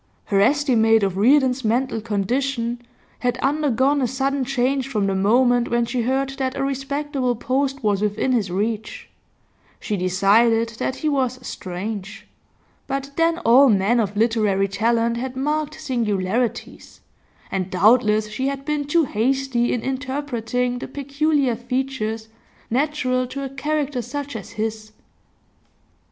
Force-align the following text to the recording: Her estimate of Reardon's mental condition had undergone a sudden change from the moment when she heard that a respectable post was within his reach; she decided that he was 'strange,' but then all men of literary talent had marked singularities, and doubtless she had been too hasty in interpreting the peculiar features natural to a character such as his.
Her 0.25 0.41
estimate 0.41 1.03
of 1.03 1.15
Reardon's 1.15 1.63
mental 1.63 2.01
condition 2.01 2.81
had 3.19 3.37
undergone 3.37 4.01
a 4.01 4.07
sudden 4.07 4.43
change 4.43 4.87
from 4.87 5.05
the 5.05 5.13
moment 5.13 5.69
when 5.69 5.85
she 5.85 6.01
heard 6.01 6.29
that 6.39 6.57
a 6.57 6.63
respectable 6.63 7.35
post 7.35 7.83
was 7.83 8.01
within 8.01 8.31
his 8.31 8.49
reach; 8.49 9.11
she 9.79 9.95
decided 9.95 10.69
that 10.79 10.95
he 10.95 11.07
was 11.07 11.37
'strange,' 11.45 12.25
but 12.87 13.11
then 13.15 13.37
all 13.45 13.69
men 13.69 13.99
of 13.99 14.17
literary 14.17 14.67
talent 14.67 15.17
had 15.17 15.35
marked 15.37 15.79
singularities, 15.79 17.01
and 17.51 17.69
doubtless 17.69 18.27
she 18.27 18.47
had 18.47 18.65
been 18.65 18.85
too 18.85 19.03
hasty 19.03 19.71
in 19.71 19.81
interpreting 19.83 20.79
the 20.79 20.87
peculiar 20.87 21.55
features 21.55 22.27
natural 22.71 23.27
to 23.27 23.43
a 23.43 23.49
character 23.49 24.01
such 24.01 24.35
as 24.35 24.53
his. 24.53 24.93